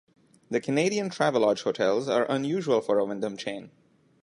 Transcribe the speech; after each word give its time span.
The 0.49 0.59
Canadian 0.59 1.11
Travelodge 1.11 1.61
hotels 1.61 2.09
are 2.09 2.25
unusual 2.27 2.81
for 2.81 2.97
a 2.97 3.05
Wyndham 3.05 3.37
chain. 3.37 3.69